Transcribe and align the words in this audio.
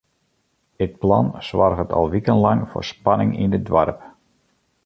It 0.85 0.95
plan 1.03 1.29
soarget 1.49 1.93
al 1.99 2.09
wikenlang 2.13 2.61
foar 2.71 2.87
spanning 2.93 3.31
yn 3.43 3.55
it 3.57 3.65
doarp. 3.67 3.99